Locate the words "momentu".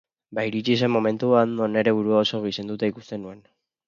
0.95-1.25